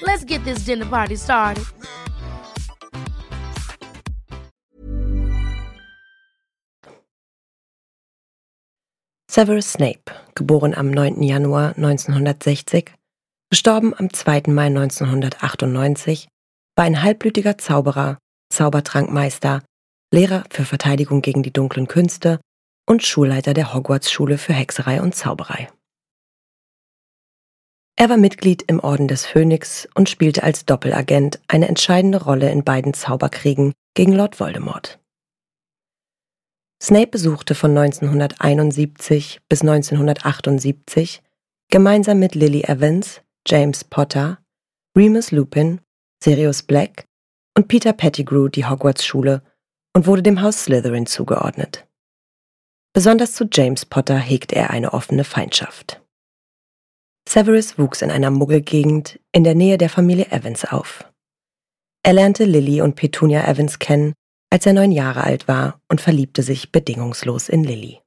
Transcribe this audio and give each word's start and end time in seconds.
Let's 0.00 0.24
get 0.24 0.44
this 0.44 0.64
dinner 0.64 0.86
party 0.86 1.16
started. 1.16 1.66
Severus 9.30 9.72
Snape, 9.72 10.10
geboren 10.34 10.74
am 10.74 10.90
9. 10.90 11.22
Januar 11.22 11.76
1960, 11.76 12.92
gestorben 13.50 13.94
am 13.94 14.12
2. 14.12 14.44
Mai 14.48 14.66
1998, 14.66 16.28
war 16.76 16.84
ein 16.84 17.02
halbblütiger 17.02 17.58
Zauberer, 17.58 18.18
Zaubertrankmeister, 18.52 19.62
Lehrer 20.12 20.44
für 20.50 20.64
Verteidigung 20.64 21.20
gegen 21.20 21.42
die 21.42 21.52
dunklen 21.52 21.86
Künste 21.86 22.40
und 22.88 23.04
Schulleiter 23.04 23.52
der 23.52 23.74
Hogwarts-Schule 23.74 24.38
für 24.38 24.54
Hexerei 24.54 25.02
und 25.02 25.14
Zauberei. 25.14 25.68
Er 28.00 28.08
war 28.08 28.16
Mitglied 28.16 28.62
im 28.68 28.78
Orden 28.78 29.08
des 29.08 29.26
Phönix 29.26 29.88
und 29.96 30.08
spielte 30.08 30.44
als 30.44 30.64
Doppelagent 30.64 31.40
eine 31.48 31.66
entscheidende 31.66 32.22
Rolle 32.22 32.48
in 32.48 32.62
beiden 32.62 32.94
Zauberkriegen 32.94 33.72
gegen 33.94 34.12
Lord 34.12 34.38
Voldemort. 34.38 35.00
Snape 36.80 37.08
besuchte 37.08 37.56
von 37.56 37.76
1971 37.76 39.40
bis 39.48 39.62
1978 39.62 41.24
gemeinsam 41.72 42.20
mit 42.20 42.36
Lily 42.36 42.62
Evans, 42.62 43.20
James 43.44 43.82
Potter, 43.82 44.38
Remus 44.96 45.32
Lupin, 45.32 45.80
Sirius 46.22 46.62
Black 46.62 47.04
und 47.56 47.66
Peter 47.66 47.92
Pettigrew 47.92 48.46
die 48.46 48.64
Hogwarts-Schule 48.64 49.42
und 49.92 50.06
wurde 50.06 50.22
dem 50.22 50.40
Haus 50.40 50.62
Slytherin 50.62 51.06
zugeordnet. 51.06 51.88
Besonders 52.92 53.32
zu 53.32 53.48
James 53.52 53.84
Potter 53.84 54.18
hegte 54.18 54.54
er 54.54 54.70
eine 54.70 54.92
offene 54.92 55.24
Feindschaft. 55.24 56.00
Severus 57.28 57.76
wuchs 57.78 58.00
in 58.00 58.10
einer 58.10 58.30
Muggelgegend 58.30 59.20
in 59.32 59.44
der 59.44 59.54
Nähe 59.54 59.76
der 59.76 59.90
Familie 59.90 60.30
Evans 60.30 60.64
auf. 60.64 61.04
Er 62.02 62.14
lernte 62.14 62.46
Lily 62.46 62.80
und 62.80 62.94
Petunia 62.94 63.46
Evans 63.46 63.78
kennen, 63.78 64.14
als 64.50 64.64
er 64.64 64.72
neun 64.72 64.92
Jahre 64.92 65.24
alt 65.24 65.46
war 65.46 65.78
und 65.90 66.00
verliebte 66.00 66.42
sich 66.42 66.72
bedingungslos 66.72 67.50
in 67.50 67.64
Lily. 67.64 68.00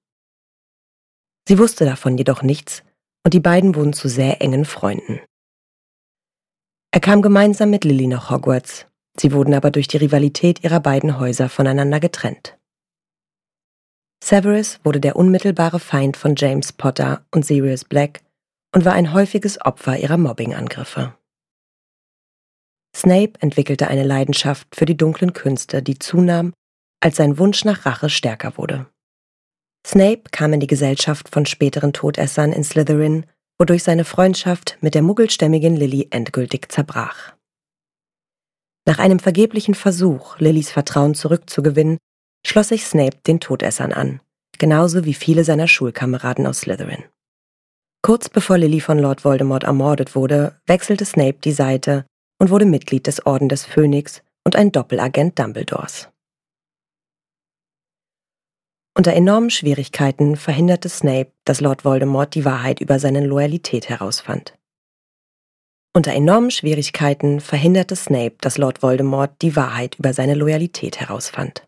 Sie 1.48 1.60
wusste 1.60 1.86
davon 1.86 2.18
jedoch 2.18 2.42
nichts 2.42 2.82
und 3.24 3.36
die 3.36 3.40
beiden 3.40 3.76
wurden 3.76 3.94
zu 3.94 4.10
sehr 4.10 4.42
engen 4.42 4.66
Freunden. 4.66 5.20
Er 6.92 7.00
kam 7.00 7.22
gemeinsam 7.22 7.70
mit 7.70 7.84
Lily 7.84 8.08
nach 8.08 8.32
Hogwarts, 8.32 8.88
sie 9.20 9.34
wurden 9.34 9.54
aber 9.54 9.70
durch 9.70 9.88
die 9.88 9.98
Rivalität 9.98 10.64
ihrer 10.64 10.80
beiden 10.80 11.20
Häuser 11.20 11.48
voneinander 11.48 12.00
getrennt. 12.00 12.58
Severus 14.24 14.80
wurde 14.84 15.00
der 15.00 15.16
unmittelbare 15.16 15.80
Feind 15.80 16.18
von 16.18 16.34
James 16.36 16.74
Potter 16.74 17.24
und 17.30 17.46
Sirius 17.46 17.86
Black 17.86 18.24
und 18.74 18.86
war 18.86 18.94
ein 18.94 19.14
häufiges 19.14 19.62
Opfer 19.62 19.98
ihrer 19.98 20.18
Mobbingangriffe. 20.18 21.16
Snape 22.96 23.34
entwickelte 23.40 23.88
eine 23.88 24.04
Leidenschaft 24.04 24.76
für 24.76 24.86
die 24.86 24.98
dunklen 24.98 25.34
Künste, 25.34 25.82
die 25.82 25.98
zunahm, 25.98 26.54
als 27.02 27.18
sein 27.18 27.38
Wunsch 27.38 27.66
nach 27.66 27.86
Rache 27.86 28.10
stärker 28.10 28.58
wurde. 28.58 28.88
Snape 29.86 30.24
kam 30.32 30.54
in 30.54 30.60
die 30.60 30.68
Gesellschaft 30.68 31.30
von 31.30 31.46
späteren 31.46 31.94
Todessern 31.94 32.54
in 32.54 32.64
Slytherin, 32.64 33.26
wodurch 33.58 33.84
seine 33.84 34.06
Freundschaft 34.06 34.78
mit 34.82 34.94
der 34.94 35.02
muggelstämmigen 35.02 35.76
Lily 35.76 36.08
endgültig 36.12 36.72
zerbrach. 36.72 37.34
Nach 38.88 39.00
einem 39.00 39.20
vergeblichen 39.20 39.76
Versuch, 39.76 40.40
Lillys 40.40 40.72
Vertrauen 40.72 41.16
zurückzugewinnen, 41.16 41.98
schloss 42.46 42.70
sich 42.70 42.86
Snape 42.86 43.18
den 43.28 43.40
Todessern 43.40 43.94
an, 43.94 44.22
genauso 44.58 45.06
wie 45.06 45.14
viele 45.14 45.44
seiner 45.44 45.68
Schulkameraden 45.68 46.46
aus 46.48 46.62
Slytherin. 46.62 47.04
Kurz 48.04 48.30
bevor 48.30 48.58
Lily 48.58 48.80
von 48.80 48.98
Lord 48.98 49.24
Voldemort 49.24 49.64
ermordet 49.64 50.16
wurde, 50.16 50.60
wechselte 50.66 51.06
Snape 51.06 51.38
die 51.44 51.52
Seite 51.52 52.06
und 52.40 52.50
wurde 52.50 52.66
Mitglied 52.66 53.06
des 53.06 53.26
Orden 53.28 53.48
des 53.48 53.66
Phönix 53.66 54.24
und 54.44 54.56
ein 54.56 54.72
Doppelagent 54.72 55.38
Dumbledores. 55.38 56.10
Unter 58.98 59.14
enormen 59.14 59.52
Schwierigkeiten 59.52 60.36
verhinderte 60.36 60.90
Snape, 60.90 61.32
dass 61.46 61.62
Lord 61.62 61.86
Voldemort 61.86 62.34
die 62.34 62.44
Wahrheit 62.44 62.82
über 62.82 63.00
seine 63.00 63.26
Loyalität 63.26 63.88
herausfand. 63.88 64.58
Unter 65.94 66.14
enormen 66.14 66.52
Schwierigkeiten 66.52 67.40
verhinderte 67.40 67.96
Snape, 67.96 68.36
dass 68.42 68.58
Lord 68.58 68.82
Voldemort 68.82 69.42
die 69.42 69.56
Wahrheit 69.56 69.96
über 70.00 70.14
seine 70.14 70.36
Loyalität 70.36 71.00
herausfand. 71.00 71.68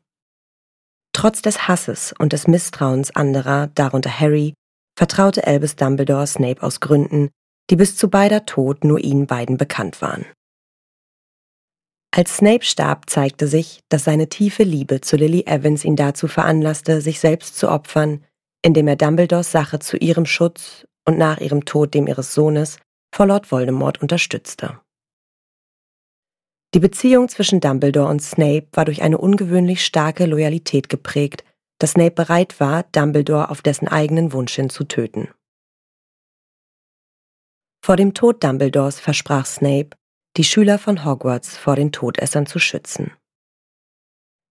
Trotz 1.13 1.41
des 1.41 1.67
Hasses 1.67 2.13
und 2.17 2.33
des 2.33 2.47
Misstrauens 2.47 3.15
anderer, 3.15 3.67
darunter 3.67 4.19
Harry, 4.19 4.53
vertraute 4.95 5.45
Albus 5.47 5.75
Dumbledore 5.75 6.27
Snape 6.27 6.61
aus 6.61 6.79
Gründen, 6.79 7.29
die 7.69 7.75
bis 7.75 7.95
zu 7.95 8.09
beider 8.09 8.45
Tod 8.45 8.83
nur 8.83 8.99
ihnen 8.99 9.27
beiden 9.27 9.57
bekannt 9.57 10.01
waren. 10.01 10.25
Als 12.15 12.37
Snape 12.37 12.63
starb, 12.63 13.09
zeigte 13.09 13.47
sich, 13.47 13.79
dass 13.89 14.03
seine 14.03 14.29
tiefe 14.29 14.61
Liebe 14.63 15.01
zu 15.01 15.15
Lily 15.15 15.45
Evans 15.47 15.83
ihn 15.83 15.95
dazu 15.95 16.27
veranlasste, 16.27 17.01
sich 17.01 17.19
selbst 17.19 17.57
zu 17.57 17.69
opfern, 17.69 18.23
indem 18.63 18.87
er 18.87 18.95
Dumbledores 18.95 19.51
Sache 19.51 19.79
zu 19.79 19.97
ihrem 19.97 20.27
Schutz 20.27 20.85
und 21.05 21.17
nach 21.17 21.39
ihrem 21.39 21.65
Tod 21.65 21.93
dem 21.93 22.05
ihres 22.05 22.33
Sohnes 22.33 22.77
vor 23.13 23.25
Lord 23.25 23.51
Voldemort 23.51 24.01
unterstützte. 24.01 24.79
Die 26.73 26.79
Beziehung 26.79 27.29
zwischen 27.29 27.59
Dumbledore 27.59 28.09
und 28.09 28.21
Snape 28.21 28.67
war 28.73 28.85
durch 28.85 29.01
eine 29.01 29.17
ungewöhnlich 29.17 29.83
starke 29.85 30.25
Loyalität 30.25 30.89
geprägt, 30.89 31.43
dass 31.83 31.91
Snape 31.91 32.11
bereit 32.11 32.61
war, 32.61 32.83
Dumbledore 32.93 33.49
auf 33.49 33.61
dessen 33.61 33.89
eigenen 33.89 34.31
Wunsch 34.31 34.55
hin 34.55 34.69
zu 34.69 34.85
töten. 34.85 35.27
Vor 37.83 37.97
dem 37.97 38.13
Tod 38.13 38.41
Dumbledores 38.41 39.01
versprach 39.01 39.45
Snape, 39.45 39.89
die 40.37 40.45
Schüler 40.45 40.79
von 40.79 41.03
Hogwarts 41.03 41.57
vor 41.57 41.75
den 41.75 41.91
Todessern 41.91 42.45
zu 42.45 42.57
schützen. 42.57 43.11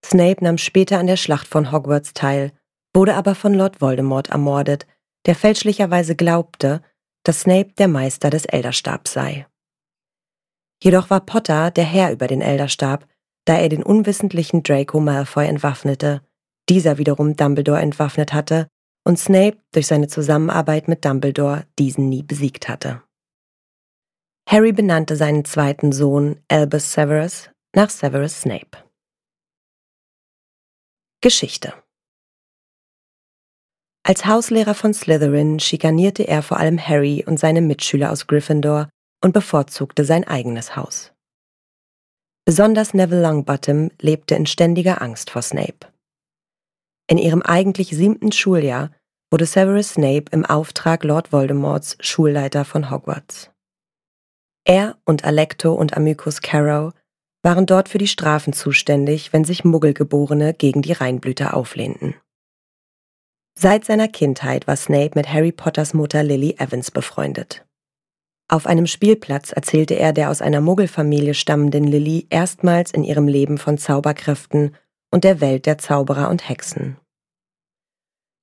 Snape 0.05 0.45
nahm 0.45 0.59
später 0.59 0.99
an 0.99 1.07
der 1.07 1.17
Schlacht 1.17 1.49
von 1.49 1.73
Hogwarts 1.73 2.13
teil, 2.13 2.53
wurde 2.93 3.15
aber 3.15 3.35
von 3.35 3.55
Lord 3.55 3.81
Voldemort 3.81 4.29
ermordet, 4.29 4.87
der 5.25 5.35
fälschlicherweise 5.35 6.15
glaubte, 6.15 6.83
dass 7.23 7.41
Snape 7.41 7.73
der 7.79 7.89
Meister 7.89 8.29
des 8.29 8.45
Elderstabs 8.45 9.15
sei. 9.15 9.47
Jedoch 10.83 11.09
war 11.09 11.21
Potter 11.21 11.71
der 11.71 11.85
Herr 11.85 12.13
über 12.13 12.27
den 12.27 12.43
Elderstab, 12.43 13.09
da 13.47 13.57
er 13.57 13.71
den 13.71 13.83
unwissentlichen 13.83 14.63
Draco 14.63 15.01
Malfoy 15.01 15.47
entwaffnete 15.47 16.21
dieser 16.69 16.99
wiederum 16.99 17.37
Dumbledore 17.37 17.81
entwaffnet 17.81 18.33
hatte 18.33 18.69
und 19.05 19.19
Snape 19.19 19.59
durch 19.73 19.87
seine 19.87 20.09
Zusammenarbeit 20.09 20.89
mit 20.89 21.05
Dumbledore 21.05 21.67
diesen 21.79 22.09
nie 22.09 22.23
besiegt 22.23 22.69
hatte. 22.69 23.03
Harry 24.49 24.73
benannte 24.73 25.17
seinen 25.17 25.45
zweiten 25.45 25.93
Sohn 25.93 26.41
Albus 26.49 26.93
Severus 26.93 27.51
nach 27.75 27.91
Severus 27.91 28.43
Snape. 28.43 28.79
Geschichte 31.21 31.73
Als 34.05 34.27
Hauslehrer 34.27 34.75
von 34.75 34.93
Slytherin 34.93 35.61
schikanierte 35.61 36.27
er 36.27 36.43
vor 36.43 36.59
allem 36.59 36.79
Harry 36.79 37.25
und 37.27 37.39
seine 37.39 37.61
Mitschüler 37.61 38.11
aus 38.11 38.27
Gryffindor 38.27 38.89
und 39.23 39.33
bevorzugte 39.33 40.05
sein 40.05 40.25
eigenes 40.25 40.75
Haus. 40.75 41.13
Besonders 42.45 42.93
Neville 42.93 43.23
Longbottom 43.23 43.93
lebte 44.01 44.35
in 44.35 44.47
ständiger 44.47 45.01
Angst 45.01 45.31
vor 45.31 45.43
Snape. 45.43 45.92
In 47.07 47.19
ihrem 47.19 47.43
eigentlich 47.43 47.91
siebten 47.91 48.33
Schuljahr 48.33 48.91
wurde 49.31 49.47
Severus 49.47 49.95
Snape 49.95 50.27
im 50.31 50.45
Auftrag 50.45 51.05
Lord 51.05 51.33
Voldemorts 51.33 51.97
Schulleiter 52.01 52.65
von 52.65 52.91
Hogwarts. 52.91 53.51
Er 54.65 54.99
und 55.05 55.25
Alecto 55.25 55.75
und 55.75 55.97
Amycus 55.97 56.41
Carrow 56.41 56.93
waren 57.43 57.67
dort 57.67 57.89
für 57.89 57.99
die 57.99 58.07
Strafen 58.07 58.53
zuständig, 58.53 59.33
wenn 59.33 59.45
sich 59.45 59.65
Muggelgeborene 59.65 60.55
gegen 60.55 60.83
die 60.83 60.93
Reinblüter 60.93 61.55
auflehnten. 61.55 62.15
Seit 63.59 63.85
seiner 63.85 64.09
Kindheit 64.09 64.67
war 64.67 64.77
Snape 64.77 65.13
mit 65.15 65.29
Harry 65.29 65.53
Potters 65.53 65.93
Mutter 65.93 66.23
Lily 66.23 66.57
Evans 66.59 66.91
befreundet. 66.91 67.67
Auf 68.49 68.67
einem 68.67 68.87
Spielplatz 68.87 69.51
erzählte 69.51 69.95
er 69.95 70.13
der 70.13 70.31
aus 70.31 70.43
einer 70.43 70.61
Muggelfamilie 70.61 71.35
stammenden 71.35 71.85
Lily 71.85 72.27
erstmals 72.31 72.93
in 72.93 73.03
ihrem 73.03 73.27
Leben 73.27 73.59
von 73.59 73.79
Zauberkräften 73.79 74.77
und 75.13 75.25
der 75.25 75.41
Welt 75.41 75.67
der 75.67 75.79
Zauberer 75.79 76.29
und 76.31 76.49
Hexen. 76.49 76.97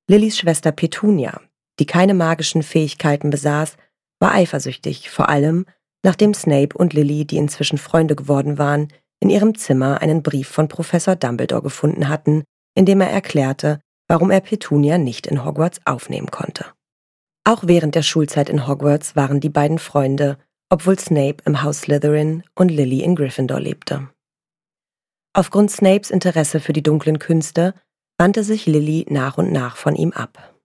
Lillys 0.08 0.38
Schwester 0.38 0.72
Petunia, 0.72 1.42
die 1.80 1.86
keine 1.86 2.14
magischen 2.14 2.64
Fähigkeiten 2.64 3.30
besaß, 3.30 3.76
war 4.20 4.34
eifersüchtig, 4.34 5.10
vor 5.10 5.30
allem, 5.30 5.66
nachdem 6.04 6.34
Snape 6.34 6.78
und 6.78 6.94
Lily, 6.94 7.26
die 7.26 7.38
inzwischen 7.38 7.78
Freunde 7.78 8.16
geworden 8.16 8.58
waren, 8.58 8.88
in 9.20 9.30
ihrem 9.30 9.56
Zimmer 9.56 10.02
einen 10.02 10.24
Brief 10.24 10.48
von 10.48 10.68
Professor 10.68 11.16
Dumbledore 11.16 11.64
gefunden 11.64 12.08
hatten, 12.08 12.44
in 12.76 12.86
dem 12.86 13.02
er 13.02 13.10
erklärte, 13.10 13.82
warum 14.08 14.32
er 14.32 14.40
Petunia 14.40 14.98
nicht 14.98 15.28
in 15.28 15.44
Hogwarts 15.44 15.80
aufnehmen 15.86 16.32
konnte. 16.32 16.66
Auch 17.44 17.64
während 17.66 17.96
der 17.96 18.04
Schulzeit 18.04 18.50
in 18.50 18.68
Hogwarts 18.68 19.16
waren 19.16 19.40
die 19.40 19.50
beiden 19.50 19.80
Freunde, 19.80 20.38
obwohl 20.70 21.00
Snape 21.00 21.38
im 21.46 21.64
Haus 21.64 21.82
Slytherin 21.82 22.44
und 22.56 22.70
Lily 22.70 23.02
in 23.02 23.16
Gryffindor 23.16 23.60
lebte. 23.60 24.10
Aufgrund 25.34 25.72
Snapes 25.72 26.10
Interesse 26.10 26.60
für 26.60 26.74
die 26.74 26.84
dunklen 26.84 27.20
Künste 27.20 27.74
wandte 28.18 28.44
sich 28.44 28.66
Lily 28.66 29.06
nach 29.10 29.38
und 29.38 29.52
nach 29.52 29.78
von 29.78 29.96
ihm 29.96 30.12
ab. 30.12 30.56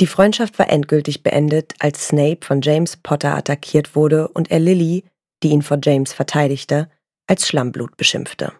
Die 0.00 0.06
Freundschaft 0.06 0.58
war 0.58 0.68
endgültig 0.70 1.22
beendet, 1.22 1.74
als 1.80 2.08
Snape 2.08 2.44
von 2.44 2.60
James 2.60 2.96
Potter 2.96 3.34
attackiert 3.36 3.96
wurde 3.96 4.28
und 4.28 4.50
er 4.50 4.60
Lily, 4.60 5.04
die 5.42 5.48
ihn 5.48 5.62
vor 5.62 5.78
James 5.82 6.12
verteidigte, 6.12 6.90
als 7.26 7.48
Schlammblut 7.48 7.96
beschimpfte. 7.96 8.52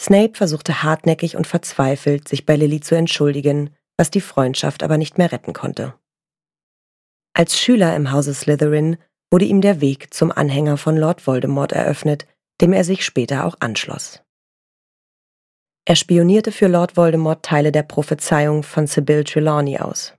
Snape 0.00 0.34
versuchte 0.34 0.82
hartnäckig 0.82 1.36
und 1.36 1.46
verzweifelt, 1.46 2.28
sich 2.28 2.46
bei 2.46 2.56
Lily 2.56 2.80
zu 2.80 2.94
entschuldigen, 2.94 3.70
was 3.98 4.10
die 4.10 4.20
Freundschaft 4.20 4.82
aber 4.82 4.98
nicht 4.98 5.18
mehr 5.18 5.32
retten 5.32 5.52
konnte. 5.52 5.94
Als 7.34 7.58
Schüler 7.58 7.94
im 7.96 8.12
Hause 8.12 8.34
Slytherin 8.34 8.98
wurde 9.30 9.46
ihm 9.46 9.60
der 9.60 9.80
Weg 9.80 10.12
zum 10.12 10.30
Anhänger 10.30 10.76
von 10.76 10.96
Lord 10.96 11.26
Voldemort 11.26 11.72
eröffnet, 11.72 12.26
dem 12.60 12.72
er 12.72 12.84
sich 12.84 13.04
später 13.04 13.44
auch 13.44 13.56
anschloss. 13.60 14.22
Er 15.88 15.96
spionierte 15.96 16.50
für 16.50 16.66
Lord 16.66 16.96
Voldemort 16.96 17.44
Teile 17.44 17.70
der 17.70 17.84
Prophezeiung 17.84 18.62
von 18.62 18.86
Sybil 18.86 19.24
Trelawney 19.24 19.78
aus. 19.78 20.14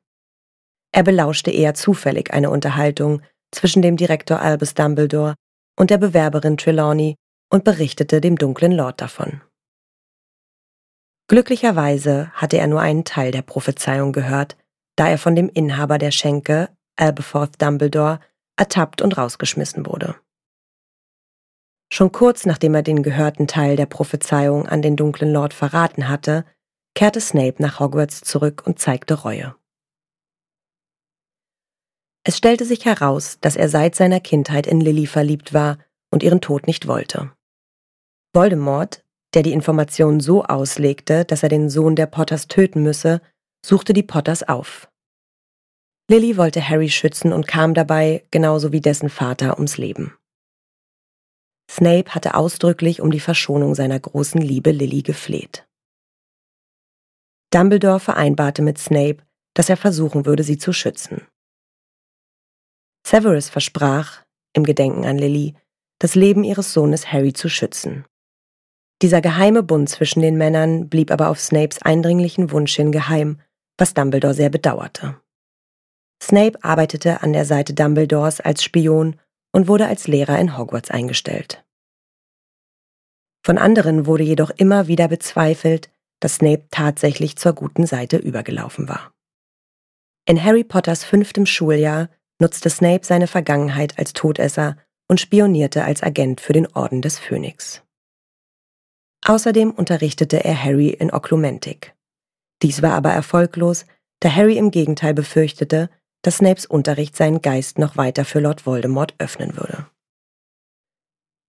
Er 0.94 1.04
belauschte 1.04 1.52
eher 1.52 1.74
zufällig 1.74 2.32
eine 2.32 2.50
Unterhaltung 2.50 3.22
zwischen 3.52 3.82
dem 3.82 3.98
Direktor 3.98 4.40
Albus 4.40 4.74
Dumbledore 4.74 5.36
und 5.78 5.90
der 5.90 5.98
Bewerberin 5.98 6.58
Trelawney 6.58 7.16
und 7.52 7.64
berichtete 7.64 8.22
dem 8.22 8.38
dunklen 8.38 8.72
Lord 8.72 9.02
davon. 9.02 9.42
Glücklicherweise 11.30 12.32
hatte 12.34 12.58
er 12.58 12.68
nur 12.68 12.80
einen 12.80 13.04
Teil 13.04 13.32
der 13.32 13.42
Prophezeiung 13.42 14.14
gehört, 14.14 14.58
da 14.96 15.10
er 15.10 15.18
von 15.18 15.36
dem 15.36 15.50
Inhaber 15.50 15.98
der 15.98 16.12
Schenke, 16.12 16.70
Albeforth 16.96 17.62
Dumbledore, 17.62 18.20
ertappt 18.58 19.02
und 19.02 19.18
rausgeschmissen 19.18 19.86
wurde. 19.86 20.16
Schon 21.92 22.12
kurz 22.12 22.46
nachdem 22.46 22.76
er 22.76 22.84
den 22.84 23.04
gehörten 23.04 23.48
Teil 23.48 23.76
der 23.76 23.86
Prophezeiung 23.86 24.68
an 24.68 24.82
den 24.82 24.96
dunklen 24.96 25.32
Lord 25.32 25.54
verraten 25.54 26.10
hatte, 26.10 26.46
kehrte 26.96 27.22
Snape 27.22 27.62
nach 27.62 27.80
Hogwarts 27.80 28.22
zurück 28.22 28.64
und 28.66 28.80
zeigte 28.80 29.14
Reue. 29.14 29.56
Es 32.24 32.38
stellte 32.38 32.66
sich 32.66 32.84
heraus, 32.84 33.38
dass 33.40 33.56
er 33.56 33.70
seit 33.70 33.96
seiner 33.96 34.20
Kindheit 34.20 34.68
in 34.68 34.82
Lily 34.82 35.08
verliebt 35.08 35.54
war 35.54 35.78
und 36.12 36.24
ihren 36.24 36.42
Tod 36.42 36.68
nicht 36.68 36.88
wollte. 36.88 37.32
Voldemort, 38.34 39.06
der 39.34 39.44
die 39.44 39.54
Information 39.54 40.20
so 40.20 40.44
auslegte, 40.44 41.24
dass 41.24 41.44
er 41.44 41.50
den 41.50 41.70
Sohn 41.70 41.96
der 41.96 42.06
Potters 42.06 42.48
töten 42.48 42.84
müsse, 42.84 43.22
suchte 43.66 43.94
die 43.94 44.04
Potters 44.04 44.44
auf. 44.44 44.90
Lily 46.10 46.38
wollte 46.38 46.68
Harry 46.68 46.90
schützen 46.90 47.32
und 47.32 47.48
kam 47.48 47.74
dabei, 47.74 48.26
genauso 48.32 48.72
wie 48.72 48.82
dessen 48.82 49.10
Vater, 49.10 49.56
ums 49.56 49.78
Leben. 49.78 50.14
Snape 51.70 52.16
hatte 52.16 52.36
ausdrücklich 52.36 53.02
um 53.02 53.12
die 53.12 53.20
Verschonung 53.20 53.76
seiner 53.76 54.00
großen 54.00 54.42
Liebe 54.42 54.72
Lily 54.72 55.02
gefleht. 55.02 55.68
Dumbledore 57.52 58.00
vereinbarte 58.00 58.62
mit 58.62 58.78
Snape, 58.78 59.18
dass 59.54 59.70
er 59.70 59.78
versuchen 59.78 60.26
würde, 60.26 60.44
sie 60.44 60.58
zu 60.58 60.74
schützen. 60.74 61.28
Severus 63.06 63.50
versprach, 63.50 64.24
im 64.54 64.64
Gedenken 64.64 65.06
an 65.06 65.18
Lily, 65.18 65.56
das 66.00 66.16
Leben 66.16 66.44
ihres 66.44 66.74
Sohnes 66.74 67.12
Harry 67.12 67.34
zu 67.34 67.50
schützen. 67.50 68.06
Dieser 69.02 69.22
geheime 69.22 69.64
Bund 69.64 69.90
zwischen 69.90 70.22
den 70.22 70.38
Männern 70.38 70.90
blieb 70.90 71.12
aber 71.12 71.30
auf 71.30 71.40
Snapes 71.40 71.82
eindringlichen 71.82 72.52
Wunsch 72.52 72.76
hin 72.76 72.92
geheim, 72.92 73.40
was 73.78 73.94
Dumbledore 73.94 74.34
sehr 74.34 74.50
bedauerte. 74.50 75.20
Snape 76.22 76.58
arbeitete 76.64 77.22
an 77.22 77.34
der 77.34 77.46
Seite 77.46 77.74
Dumbledores 77.74 78.40
als 78.40 78.64
Spion 78.64 79.20
und 79.58 79.68
wurde 79.68 79.88
als 79.88 80.08
Lehrer 80.08 80.38
in 80.38 80.56
Hogwarts 80.56 80.92
eingestellt. 80.92 81.66
Von 83.44 83.58
anderen 83.58 84.06
wurde 84.06 84.22
jedoch 84.22 84.52
immer 84.52 84.88
wieder 84.88 85.08
bezweifelt, 85.08 85.90
dass 86.20 86.36
Snape 86.36 86.68
tatsächlich 86.70 87.38
zur 87.38 87.54
guten 87.54 87.88
Seite 87.88 88.18
übergelaufen 88.18 88.88
war. 88.88 89.16
In 90.28 90.44
Harry 90.44 90.64
Potters 90.64 91.04
fünftem 91.04 91.48
Schuljahr 91.48 92.12
nutzte 92.38 92.70
Snape 92.70 93.04
seine 93.04 93.26
Vergangenheit 93.26 93.98
als 93.98 94.14
Todesser 94.14 94.78
und 95.08 95.20
spionierte 95.20 95.86
als 95.86 96.04
Agent 96.04 96.40
für 96.40 96.54
den 96.54 96.68
Orden 96.74 97.02
des 97.02 97.18
Phönix. 97.18 97.82
Außerdem 99.26 99.72
unterrichtete 99.72 100.44
er 100.44 100.64
Harry 100.64 100.90
in 100.90 101.12
Oklumentik. 101.12 101.96
Dies 102.62 102.84
war 102.84 102.94
aber 102.94 103.10
erfolglos, 103.10 103.88
da 104.20 104.30
Harry 104.30 104.60
im 104.60 104.70
Gegenteil 104.70 105.16
befürchtete, 105.16 105.90
dass 106.22 106.38
Snapes 106.38 106.66
Unterricht 106.66 107.16
seinen 107.16 107.42
Geist 107.42 107.78
noch 107.80 107.98
weiter 107.98 108.26
für 108.26 108.40
Lord 108.40 108.66
Voldemort 108.66 109.16
öffnen 109.18 109.56
würde. 109.56 109.86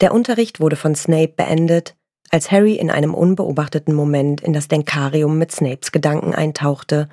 Der 0.00 0.15
Unterricht 0.15 0.61
wurde 0.61 0.76
von 0.76 0.94
Snape 0.94 1.35
beendet, 1.37 1.97
als 2.31 2.50
Harry 2.50 2.75
in 2.75 2.91
einem 2.91 3.15
unbeobachteten 3.15 3.94
Moment 3.94 4.41
in 4.41 4.53
das 4.53 4.69
Denkarium 4.69 5.38
mit 5.38 5.50
Snapes 5.50 5.93
Gedanken 5.93 6.35
eintauchte 6.35 7.09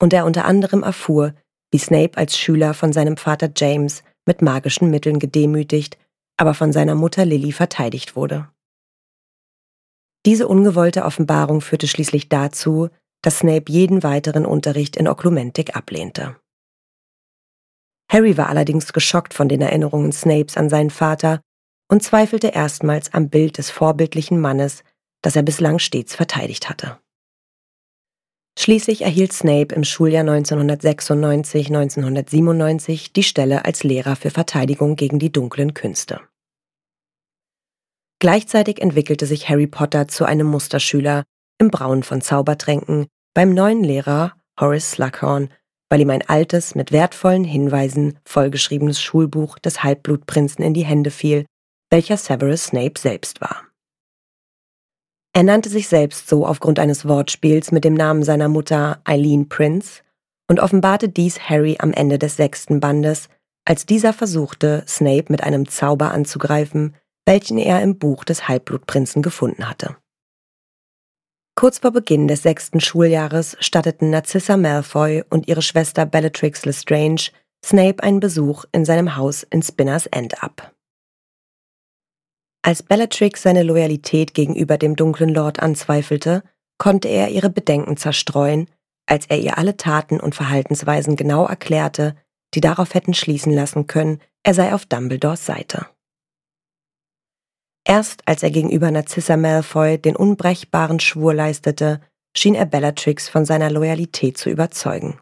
und 0.00 0.12
er 0.12 0.24
unter 0.24 0.44
anderem 0.44 0.82
erfuhr, 0.82 1.34
wie 1.70 1.78
Snape 1.78 2.16
als 2.16 2.38
Schüler 2.38 2.74
von 2.74 2.92
seinem 2.92 3.16
Vater 3.16 3.50
James 3.54 4.02
mit 4.26 4.42
magischen 4.42 4.90
Mitteln 4.90 5.18
gedemütigt, 5.18 5.98
aber 6.36 6.54
von 6.54 6.72
seiner 6.72 6.94
Mutter 6.94 7.24
Lily 7.24 7.52
verteidigt 7.52 8.16
wurde. 8.16 8.48
Diese 10.26 10.48
ungewollte 10.48 11.04
Offenbarung 11.04 11.60
führte 11.60 11.88
schließlich 11.88 12.28
dazu, 12.28 12.88
dass 13.22 13.38
Snape 13.40 13.70
jeden 13.70 14.02
weiteren 14.02 14.46
Unterricht 14.46 14.96
in 14.96 15.08
Oklumentik 15.08 15.76
ablehnte. 15.76 16.36
Harry 18.10 18.36
war 18.36 18.48
allerdings 18.48 18.92
geschockt 18.92 19.32
von 19.34 19.48
den 19.48 19.62
Erinnerungen 19.62 20.10
Snapes 20.12 20.56
an 20.56 20.68
seinen 20.68 20.90
Vater 20.90 21.40
und 21.88 22.02
zweifelte 22.02 22.48
erstmals 22.48 23.14
am 23.14 23.30
Bild 23.30 23.58
des 23.58 23.70
vorbildlichen 23.70 24.40
Mannes, 24.40 24.82
das 25.22 25.36
er 25.36 25.42
bislang 25.42 25.78
stets 25.78 26.16
verteidigt 26.16 26.68
hatte. 26.68 26.98
Schließlich 28.58 29.02
erhielt 29.02 29.32
Snape 29.32 29.72
im 29.74 29.84
Schuljahr 29.84 30.24
1996-1997 30.24 33.12
die 33.12 33.22
Stelle 33.22 33.64
als 33.64 33.84
Lehrer 33.84 34.16
für 34.16 34.30
Verteidigung 34.30 34.96
gegen 34.96 35.20
die 35.20 35.30
dunklen 35.30 35.72
Künste. 35.72 36.20
Gleichzeitig 38.18 38.82
entwickelte 38.82 39.26
sich 39.26 39.48
Harry 39.48 39.68
Potter 39.68 40.08
zu 40.08 40.24
einem 40.24 40.48
Musterschüler 40.48 41.22
im 41.58 41.70
Brauen 41.70 42.02
von 42.02 42.20
Zaubertränken 42.20 43.06
beim 43.34 43.54
neuen 43.54 43.84
Lehrer 43.84 44.34
Horace 44.58 44.90
Slughorn 44.90 45.50
weil 45.90 46.00
ihm 46.00 46.10
ein 46.10 46.26
altes, 46.26 46.74
mit 46.74 46.92
wertvollen 46.92 47.44
Hinweisen 47.44 48.18
vollgeschriebenes 48.24 49.02
Schulbuch 49.02 49.58
des 49.58 49.82
Halbblutprinzen 49.82 50.64
in 50.64 50.72
die 50.72 50.84
Hände 50.84 51.10
fiel, 51.10 51.44
welcher 51.90 52.16
Severus 52.16 52.64
Snape 52.64 52.98
selbst 52.98 53.40
war. 53.40 53.64
Er 55.32 55.42
nannte 55.42 55.68
sich 55.68 55.88
selbst 55.88 56.28
so 56.28 56.46
aufgrund 56.46 56.78
eines 56.78 57.06
Wortspiels 57.06 57.72
mit 57.72 57.84
dem 57.84 57.94
Namen 57.94 58.22
seiner 58.22 58.48
Mutter 58.48 59.00
Eileen 59.04 59.48
Prince 59.48 60.02
und 60.48 60.60
offenbarte 60.60 61.08
dies 61.08 61.40
Harry 61.48 61.76
am 61.78 61.92
Ende 61.92 62.18
des 62.18 62.36
sechsten 62.36 62.80
Bandes, 62.80 63.28
als 63.64 63.86
dieser 63.86 64.12
versuchte, 64.12 64.84
Snape 64.88 65.26
mit 65.28 65.42
einem 65.42 65.68
Zauber 65.68 66.12
anzugreifen, 66.12 66.94
welchen 67.26 67.58
er 67.58 67.82
im 67.82 67.98
Buch 67.98 68.24
des 68.24 68.48
Halbblutprinzen 68.48 69.22
gefunden 69.22 69.68
hatte. 69.68 69.96
Kurz 71.60 71.80
vor 71.80 71.90
Beginn 71.90 72.26
des 72.26 72.42
sechsten 72.42 72.80
Schuljahres 72.80 73.54
statteten 73.60 74.08
Narcissa 74.08 74.56
Malfoy 74.56 75.22
und 75.28 75.46
ihre 75.46 75.60
Schwester 75.60 76.06
Bellatrix 76.06 76.64
Lestrange 76.64 77.32
Snape 77.62 78.02
einen 78.02 78.18
Besuch 78.18 78.64
in 78.72 78.86
seinem 78.86 79.14
Haus 79.16 79.42
in 79.42 79.60
Spinners 79.60 80.06
End 80.06 80.42
ab. 80.42 80.74
Als 82.62 82.82
Bellatrix 82.82 83.42
seine 83.42 83.62
Loyalität 83.62 84.32
gegenüber 84.32 84.78
dem 84.78 84.96
dunklen 84.96 85.34
Lord 85.34 85.60
anzweifelte, 85.60 86.44
konnte 86.78 87.08
er 87.08 87.28
ihre 87.28 87.50
Bedenken 87.50 87.98
zerstreuen, 87.98 88.70
als 89.04 89.26
er 89.26 89.38
ihr 89.38 89.58
alle 89.58 89.76
Taten 89.76 90.18
und 90.18 90.34
Verhaltensweisen 90.34 91.14
genau 91.14 91.44
erklärte, 91.44 92.16
die 92.54 92.62
darauf 92.62 92.94
hätten 92.94 93.12
schließen 93.12 93.52
lassen 93.52 93.86
können, 93.86 94.22
er 94.44 94.54
sei 94.54 94.72
auf 94.72 94.86
Dumbledores 94.86 95.44
Seite. 95.44 95.88
Erst 97.84 98.26
als 98.26 98.42
er 98.42 98.50
gegenüber 98.50 98.90
Narcissa 98.90 99.36
Malfoy 99.36 99.98
den 99.98 100.16
unbrechbaren 100.16 101.00
Schwur 101.00 101.34
leistete, 101.34 102.00
schien 102.36 102.54
er 102.54 102.66
Bellatrix 102.66 103.28
von 103.28 103.44
seiner 103.44 103.70
Loyalität 103.70 104.38
zu 104.38 104.50
überzeugen. 104.50 105.18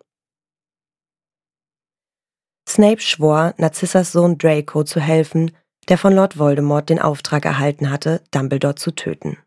Snape 2.69 3.01
schwor, 3.01 3.55
Narcissas 3.57 4.13
Sohn 4.13 4.37
Draco 4.37 4.85
zu 4.85 5.01
helfen, 5.01 5.53
der 5.89 5.97
von 5.97 6.13
Lord 6.13 6.39
Voldemort 6.39 6.91
den 6.91 6.99
Auftrag 6.99 7.47
erhalten 7.47 7.91
hatte, 7.91 8.23
Dumbledore 8.31 8.75
zu 8.75 8.91
töten. 8.91 9.39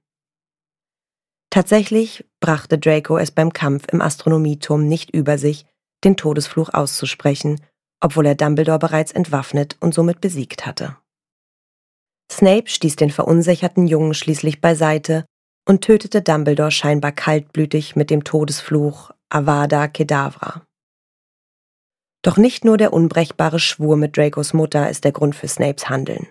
Tatsächlich 1.51 2.25
brachte 2.39 2.79
Draco 2.79 3.17
es 3.17 3.29
beim 3.29 3.53
Kampf 3.53 3.85
im 3.91 4.01
Astronomieturm 4.01 4.87
nicht 4.87 5.11
über 5.11 5.37
sich, 5.37 5.65
den 6.03 6.17
Todesfluch 6.17 6.73
auszusprechen, 6.73 7.61
obwohl 7.99 8.25
er 8.25 8.35
Dumbledore 8.35 8.79
bereits 8.79 9.11
entwaffnet 9.11 9.77
und 9.79 9.93
somit 9.93 10.21
besiegt 10.21 10.65
hatte. 10.65 10.97
Snape 12.31 12.69
stieß 12.69 12.95
den 12.95 13.11
verunsicherten 13.11 13.87
Jungen 13.87 14.13
schließlich 14.13 14.61
beiseite 14.61 15.25
und 15.67 15.81
tötete 15.83 16.21
Dumbledore 16.21 16.71
scheinbar 16.71 17.11
kaltblütig 17.11 17.95
mit 17.95 18.09
dem 18.09 18.23
Todesfluch 18.23 19.11
Avada 19.29 19.87
Kedavra. 19.87 20.65
Doch 22.23 22.37
nicht 22.37 22.63
nur 22.63 22.77
der 22.77 22.93
unbrechbare 22.93 23.59
Schwur 23.59 23.97
mit 23.97 24.15
Dracos 24.15 24.53
Mutter 24.53 24.89
ist 24.89 25.03
der 25.03 25.11
Grund 25.11 25.35
für 25.35 25.47
Snapes 25.47 25.89
Handeln. 25.89 26.27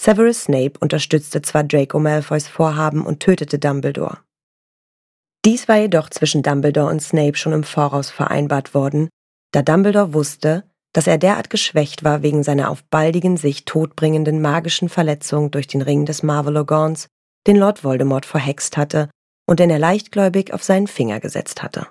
Severus 0.00 0.44
Snape 0.44 0.78
unterstützte 0.80 1.42
zwar 1.42 1.64
Draco 1.64 1.98
Malfoys 1.98 2.46
Vorhaben 2.46 3.04
und 3.04 3.20
tötete 3.20 3.58
Dumbledore. 3.58 4.18
Dies 5.44 5.68
war 5.68 5.76
jedoch 5.76 6.08
zwischen 6.10 6.42
Dumbledore 6.42 6.90
und 6.90 7.00
Snape 7.00 7.36
schon 7.36 7.52
im 7.52 7.64
Voraus 7.64 8.10
vereinbart 8.10 8.74
worden, 8.74 9.08
da 9.52 9.62
Dumbledore 9.62 10.14
wusste, 10.14 10.70
dass 10.92 11.06
er 11.06 11.18
derart 11.18 11.50
geschwächt 11.50 12.04
war 12.04 12.22
wegen 12.22 12.42
seiner 12.42 12.70
auf 12.70 12.82
baldigen 12.84 13.36
sich 13.36 13.64
todbringenden 13.64 14.40
magischen 14.40 14.88
Verletzung 14.88 15.50
durch 15.50 15.66
den 15.66 15.82
Ring 15.82 16.06
des 16.06 16.22
Marvelogons, 16.22 17.08
den 17.46 17.56
Lord 17.56 17.84
Voldemort 17.84 18.26
verhext 18.26 18.76
hatte 18.76 19.10
und 19.46 19.60
den 19.60 19.70
er 19.70 19.78
leichtgläubig 19.78 20.52
auf 20.52 20.62
seinen 20.62 20.86
Finger 20.86 21.20
gesetzt 21.20 21.62
hatte. 21.62 21.86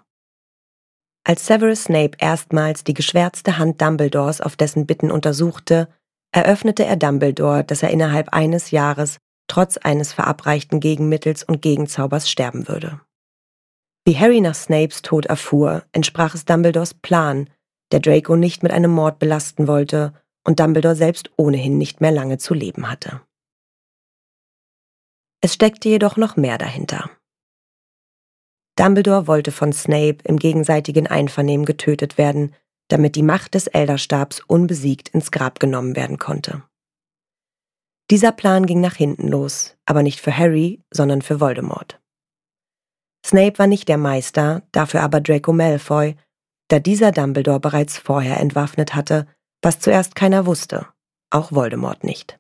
Als 1.24 1.46
Severus 1.46 1.86
Snape 1.86 2.18
erstmals 2.20 2.84
die 2.84 2.94
geschwärzte 2.94 3.58
Hand 3.58 3.82
Dumbledores 3.82 4.39
auf 4.39 4.56
dessen 4.56 4.86
Bitten 4.86 5.12
untersuchte, 5.12 5.89
eröffnete 6.32 6.86
er 6.86 6.96
Dumbledore, 6.96 7.63
dass 7.63 7.84
er 7.84 7.89
innerhalb 7.89 8.30
eines 8.30 8.72
Jahres 8.72 9.18
trotz 9.48 9.77
eines 9.77 10.13
verabreichten 10.13 10.80
Gegenmittels 10.80 11.44
und 11.44 11.62
Gegenzaubers 11.62 12.30
sterben 12.30 12.68
würde. 12.68 13.01
Wie 14.06 14.18
Harry 14.18 14.39
nach 14.39 14.56
Snapes 14.56 15.01
Tod 15.01 15.25
erfuhr, 15.25 15.84
entsprach 15.92 16.34
es 16.34 16.46
Dumbledores 16.46 16.94
Plan, 16.94 17.50
der 17.91 18.00
Draco 18.00 18.36
nicht 18.36 18.63
mit 18.63 18.72
einem 18.72 18.91
Mord 18.91 19.20
belasten 19.20 19.67
wollte 19.67 20.13
und 20.46 20.60
Dumbledore 20.60 20.96
selbst 20.96 21.32
ohnehin 21.38 21.77
nicht 21.77 22.01
mehr 22.01 22.12
lange 22.12 22.38
zu 22.38 22.53
leben 22.53 22.89
hatte. 22.89 23.22
Es 25.41 25.53
steckte 25.53 25.89
jedoch 25.89 26.17
noch 26.17 26.36
mehr 26.36 26.58
dahinter. 26.58 27.10
Dumbledore 28.77 29.27
wollte 29.27 29.51
von 29.51 29.74
Snape 29.74 30.17
im 30.24 30.38
gegenseitigen 30.38 31.08
Einvernehmen 31.08 31.65
getötet 31.65 32.17
werden, 32.17 32.56
damit 32.89 33.15
die 33.15 33.24
Macht 33.24 33.53
des 33.53 33.67
Elderstabs 33.67 34.39
unbesiegt 34.41 35.10
ins 35.10 35.32
Grab 35.32 35.60
genommen 35.60 35.96
werden 35.96 36.17
konnte. 36.17 36.63
Dieser 38.10 38.32
Plan 38.32 38.65
ging 38.65 38.79
nach 38.79 38.96
hinten 38.96 39.27
los, 39.27 39.75
aber 39.86 40.01
nicht 40.03 40.22
für 40.22 40.36
Harry, 40.36 40.82
sondern 40.91 41.22
für 41.22 41.39
Voldemort. 41.39 42.00
Snape 43.25 43.60
war 43.60 43.67
nicht 43.67 43.89
der 43.89 43.98
Meister, 43.98 44.63
dafür 44.72 45.01
aber 45.01 45.20
Draco 45.20 45.51
Malfoy, 45.51 46.15
da 46.67 46.79
dieser 46.79 47.12
Dumbledore 47.12 47.59
bereits 47.59 47.97
vorher 47.97 48.39
entwaffnet 48.39 48.95
hatte, 48.95 49.27
was 49.62 49.79
zuerst 49.79 50.15
keiner 50.15 50.45
wusste, 50.45 50.88
auch 51.29 51.51
Voldemort 51.51 52.03
nicht. 52.03 52.39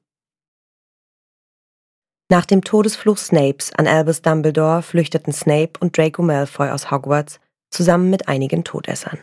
Nach 2.29 2.45
dem 2.45 2.61
Todesfluch 2.63 3.17
Snapes 3.17 3.73
an 3.73 3.87
Albus 3.87 4.21
Dumbledore 4.21 4.81
flüchteten 4.81 5.31
Snape 5.31 5.73
und 5.79 5.97
Draco 5.97 6.21
Malfoy 6.21 6.69
aus 6.69 6.91
Hogwarts 6.91 7.39
zusammen 7.69 8.09
mit 8.09 8.27
einigen 8.27 8.65
Todessern. 8.65 9.19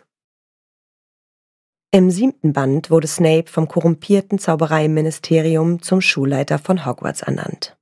Im 1.90 2.10
siebten 2.10 2.52
Band 2.52 2.90
wurde 2.90 3.06
Snape 3.06 3.46
vom 3.46 3.68
korrumpierten 3.68 4.38
Zaubereiministerium 4.38 5.80
zum 5.82 6.00
Schulleiter 6.00 6.58
von 6.58 6.86
Hogwarts 6.86 7.22
ernannt. 7.22 7.76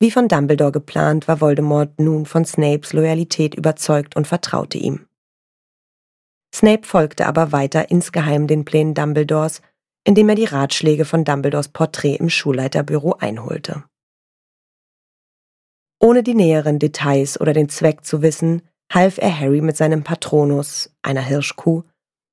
Wie 0.00 0.10
von 0.10 0.28
Dumbledore 0.28 0.72
geplant, 0.72 1.28
war 1.28 1.40
Voldemort 1.40 1.98
nun 1.98 2.26
von 2.26 2.44
Snapes 2.44 2.92
Loyalität 2.92 3.54
überzeugt 3.54 4.16
und 4.16 4.26
vertraute 4.26 4.78
ihm. 4.78 5.06
Snape 6.54 6.86
folgte 6.86 7.26
aber 7.26 7.50
weiter 7.50 7.90
insgeheim 7.90 8.46
den 8.46 8.64
Plänen 8.64 8.94
Dumbledores, 8.94 9.60
indem 10.04 10.28
er 10.28 10.34
die 10.36 10.44
Ratschläge 10.44 11.04
von 11.04 11.24
Dumbledores 11.24 11.68
Porträt 11.68 12.14
im 12.14 12.30
Schulleiterbüro 12.30 13.14
einholte. 13.14 13.84
Ohne 16.00 16.22
die 16.22 16.34
näheren 16.34 16.78
Details 16.78 17.40
oder 17.40 17.54
den 17.54 17.68
Zweck 17.68 18.04
zu 18.04 18.22
wissen, 18.22 18.62
half 18.92 19.18
er 19.18 19.36
Harry 19.36 19.62
mit 19.62 19.76
seinem 19.76 20.04
Patronus, 20.04 20.94
einer 21.02 21.22
Hirschkuh, 21.22 21.82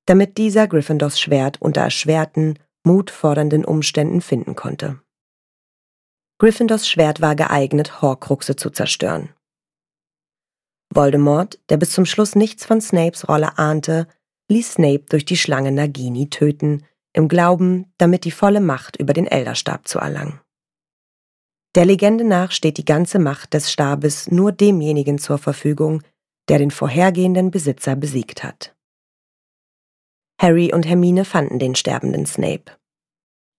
damit 0.06 0.38
dieser 0.38 0.68
Gryffindors 0.68 1.20
Schwert 1.20 1.62
unter 1.62 1.82
erschwerten, 1.82 2.60
mutfordernden 2.84 3.66
Umständen 3.66 4.22
finden 4.22 4.56
konnte. 4.56 5.00
Gryffindors 6.40 6.88
Schwert 6.88 7.22
war 7.22 7.36
geeignet, 7.36 8.02
Horcruxe 8.02 8.56
zu 8.56 8.70
zerstören. 8.72 9.30
Voldemort, 10.94 11.60
der 11.70 11.78
bis 11.78 11.92
zum 11.92 12.06
Schluss 12.06 12.36
nichts 12.36 12.66
von 12.66 12.82
Snapes 12.82 13.28
Rolle 13.28 13.58
ahnte, 13.58 14.08
ließ 14.50 14.74
Snape 14.74 15.06
durch 15.10 15.26
die 15.26 15.38
Schlange 15.38 15.72
Nagini 15.72 16.30
töten, 16.30 16.84
im 17.14 17.28
Glauben, 17.28 17.92
damit 17.98 18.26
die 18.26 18.32
volle 18.32 18.62
Macht 18.62 18.98
über 18.98 19.14
den 19.14 19.28
Elderstab 19.28 19.88
zu 19.88 20.00
erlangen. 20.00 20.40
Der 21.76 21.86
Legende 21.86 22.26
nach 22.26 22.52
steht 22.52 22.78
die 22.78 22.86
ganze 22.86 23.18
Macht 23.18 23.54
des 23.54 23.72
Stabes 23.72 24.30
nur 24.30 24.52
demjenigen 24.52 25.18
zur 25.18 25.38
Verfügung, 25.38 26.04
der 26.50 26.58
den 26.58 26.72
vorhergehenden 26.72 27.50
Besitzer 27.50 27.96
besiegt 27.96 28.44
hat. 28.44 28.76
Harry 30.42 30.74
und 30.74 30.86
Hermine 30.86 31.24
fanden 31.24 31.60
den 31.60 31.76
sterbenden 31.76 32.26
Snape. 32.26 32.72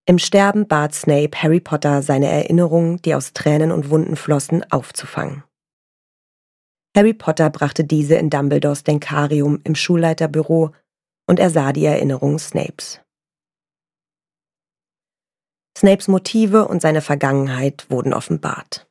Im 0.05 0.19
Sterben 0.19 0.67
bat 0.67 0.95
Snape 0.95 1.31
Harry 1.43 1.61
Potter, 1.61 2.03
seine 2.03 2.27
Erinnerungen, 2.27 3.01
die 3.03 3.15
aus 3.15 3.33
Tränen 3.33 3.71
und 3.71 3.89
Wunden 3.89 4.17
flossen, 4.17 4.65
aufzufangen. 4.71 5.45
Harry 6.95 7.15
Potter 7.15 7.49
brachte 7.49 7.85
diese 7.85 8.17
in 8.17 8.29
Dumbledores 8.29 8.85
Denkarium 8.85 9.61
im 9.65 9.75
Schulleiterbüro 9.75 10.73
und 11.27 11.39
er 11.39 11.51
sah 11.51 11.73
die 11.73 11.87
Erinnerungen 11.87 12.39
Snapes. 12.39 13.01
Snapes 15.77 16.09
Motive 16.09 16.69
und 16.69 16.83
seine 16.83 17.01
Vergangenheit 17.01 17.91
wurden 17.91 18.13
offenbart. 18.13 18.89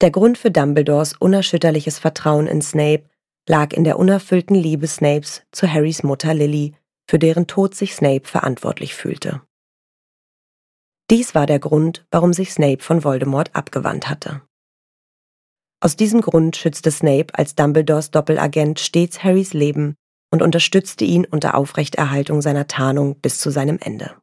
Der 0.00 0.10
Grund 0.10 0.38
für 0.38 0.50
Dumbledores 0.50 1.14
unerschütterliches 1.14 1.98
Vertrauen 1.98 2.46
in 2.46 2.62
Snape 2.62 3.08
lag 3.48 3.72
in 3.72 3.84
der 3.84 3.98
unerfüllten 3.98 4.56
Liebe 4.56 4.86
Snapes 4.86 5.42
zu 5.52 5.70
Harrys 5.70 6.02
Mutter 6.02 6.34
Lily, 6.34 6.74
für 7.08 7.18
deren 7.18 7.46
Tod 7.46 7.74
sich 7.74 7.94
Snape 7.94 8.26
verantwortlich 8.26 8.94
fühlte. 8.94 9.42
Dies 11.10 11.34
war 11.34 11.46
der 11.46 11.60
Grund, 11.60 12.04
warum 12.10 12.32
sich 12.32 12.52
Snape 12.52 12.82
von 12.82 13.04
Voldemort 13.04 13.54
abgewandt 13.54 14.08
hatte. 14.08 14.42
Aus 15.80 15.96
diesem 15.96 16.20
Grund 16.22 16.56
schützte 16.56 16.90
Snape 16.90 17.34
als 17.34 17.54
Dumbledores 17.54 18.10
Doppelagent 18.10 18.80
stets 18.80 19.22
Harrys 19.22 19.52
Leben 19.52 19.94
und 20.32 20.42
unterstützte 20.42 21.04
ihn 21.04 21.24
unter 21.26 21.54
Aufrechterhaltung 21.54 22.42
seiner 22.42 22.66
Tarnung 22.66 23.20
bis 23.20 23.38
zu 23.38 23.50
seinem 23.50 23.78
Ende. 23.80 24.16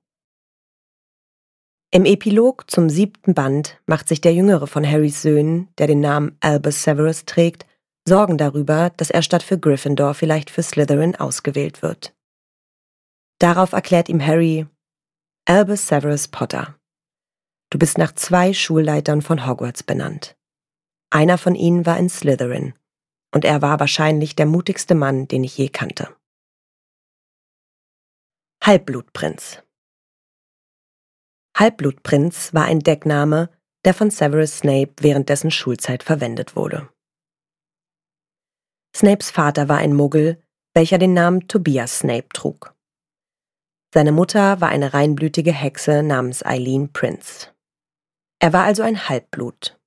Im 1.92 2.06
Epilog 2.06 2.70
zum 2.72 2.90
siebten 2.90 3.36
Band 3.36 3.80
macht 3.86 4.08
sich 4.08 4.20
der 4.20 4.34
jüngere 4.34 4.66
von 4.66 4.84
Harrys 4.86 5.22
Söhnen, 5.22 5.70
der 5.78 5.86
den 5.86 6.00
Namen 6.00 6.38
Albus 6.40 6.82
Severus 6.82 7.26
trägt, 7.26 7.68
Sorgen 8.06 8.38
darüber, 8.38 8.90
dass 8.98 9.12
er 9.12 9.22
statt 9.22 9.44
für 9.44 9.60
Gryffindor 9.60 10.14
vielleicht 10.14 10.50
für 10.50 10.64
Slytherin 10.64 11.16
ausgewählt 11.16 11.82
wird. 11.82 12.14
Darauf 13.40 13.74
erklärt 13.74 14.10
ihm 14.10 14.26
Harry, 14.26 14.66
Albus 15.46 15.88
Severus 15.88 16.28
Potter, 16.28 16.76
du 17.70 17.78
bist 17.78 17.98
nach 17.98 18.14
zwei 18.14 18.54
Schulleitern 18.54 19.22
von 19.22 19.46
Hogwarts 19.46 19.84
benannt. 19.84 20.36
Einer 21.14 21.38
von 21.38 21.54
ihnen 21.54 21.86
war 21.86 22.00
in 22.00 22.10
Slytherin, 22.10 22.74
und 23.32 23.46
er 23.46 23.62
war 23.62 23.80
wahrscheinlich 23.80 24.36
der 24.36 24.48
mutigste 24.48 24.96
Mann, 24.96 25.28
den 25.28 25.44
ich 25.44 25.56
je 25.56 25.70
kannte. 25.70 26.10
Halbblutprinz 28.64 29.62
Halbblutprinz 31.56 32.56
war 32.56 32.66
ein 32.66 32.80
Deckname, 32.80 33.52
der 33.86 33.94
von 33.94 34.10
Severus 34.10 34.58
Snape 34.58 34.94
während 35.02 35.30
dessen 35.30 35.52
Schulzeit 35.52 36.02
verwendet 36.02 36.56
wurde. 36.56 36.90
Snapes 38.96 39.30
Vater 39.30 39.70
war 39.70 39.78
ein 39.78 39.94
Muggel, 39.94 40.42
welcher 40.74 40.98
den 40.98 41.14
Namen 41.14 41.48
Tobias 41.48 42.00
Snape 42.00 42.30
trug. 42.34 42.74
Seine 43.94 44.14
Mutter 44.14 44.62
war 44.62 44.70
eine 44.70 44.96
reinblütige 44.96 45.54
Hexe 45.54 46.02
namens 46.02 46.44
Eileen 46.44 46.92
Prince. 46.92 47.54
Er 48.40 48.52
war 48.52 48.64
also 48.64 48.82
ein 48.82 49.08
Halbblut. 49.08 49.80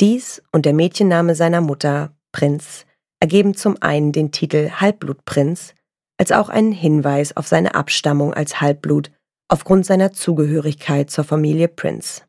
Dies 0.00 0.42
und 0.52 0.66
der 0.66 0.74
Mädchenname 0.74 1.34
seiner 1.34 1.60
Mutter, 1.60 2.14
Prinz, 2.32 2.84
ergeben 3.20 3.54
zum 3.54 3.80
einen 3.80 4.12
den 4.12 4.30
Titel 4.30 4.70
Halbblutprinz, 4.70 5.74
als 6.18 6.32
auch 6.32 6.48
einen 6.48 6.72
Hinweis 6.72 7.36
auf 7.36 7.46
seine 7.46 7.74
Abstammung 7.74 8.34
als 8.34 8.60
Halbblut 8.60 9.10
aufgrund 9.48 9.86
seiner 9.86 10.12
Zugehörigkeit 10.12 11.10
zur 11.10 11.24
Familie 11.24 11.68
Prince. 11.68 12.22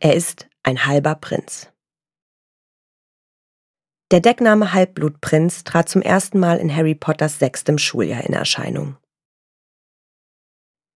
Er 0.00 0.14
ist 0.14 0.48
ein 0.62 0.86
halber 0.86 1.14
Prinz. 1.14 1.70
Der 4.10 4.20
Deckname 4.20 4.72
Halbblutprinz 4.72 5.64
trat 5.64 5.88
zum 5.88 6.00
ersten 6.00 6.38
Mal 6.38 6.58
in 6.58 6.74
Harry 6.74 6.94
Potters 6.94 7.38
sechstem 7.38 7.78
Schuljahr 7.78 8.24
in 8.24 8.32
Erscheinung. 8.32 8.96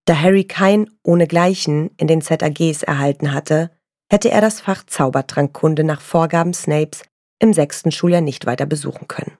Da 0.04 0.18
Harry 0.18 0.44
kein 0.44 0.90
Ohnegleichen 1.02 1.90
in 1.96 2.06
den 2.06 2.22
ZAGs 2.22 2.82
erhalten 2.82 3.32
hatte, 3.34 3.70
hätte 4.10 4.30
er 4.30 4.40
das 4.40 4.60
Fach 4.60 4.84
Zaubertrankkunde 4.84 5.84
nach 5.84 6.00
Vorgaben 6.00 6.54
Snapes 6.54 7.02
im 7.38 7.52
sechsten 7.52 7.92
Schuljahr 7.92 8.20
nicht 8.20 8.46
weiter 8.46 8.66
besuchen 8.66 9.08
können. 9.08 9.36